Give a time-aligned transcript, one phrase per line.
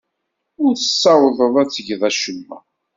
[0.63, 2.57] Ur tessawaḍed ad tged acemma.